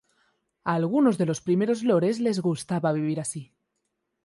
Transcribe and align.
A 0.63 0.73
algunos 0.73 1.19
de 1.19 1.27
los 1.27 1.41
primeros 1.47 1.79
lores 1.89 2.17
les 2.25 2.39
gustaba 2.47 2.91
vivir 2.99 3.17
allí. 3.19 3.43